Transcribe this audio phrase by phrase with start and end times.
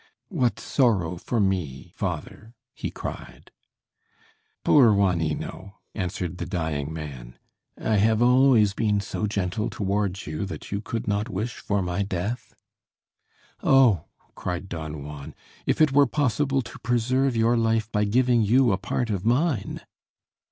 [0.29, 3.51] "What, sorrow for me, father!" he cried.
[4.63, 7.37] "Poor Juanino," answered the dying man,
[7.79, 12.01] "I have always been so gentle toward you that you could not wish for my
[12.01, 12.55] death?"
[13.61, 15.35] "Oh!" cried Don Juan,
[15.67, 19.81] "if it were possible to preserve your life by giving you a part of mine!"